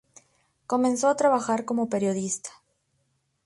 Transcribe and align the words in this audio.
Comenzó 0.65 1.09
a 1.09 1.15
trabajar 1.15 1.63
como 1.63 1.87
periodista. 1.87 2.49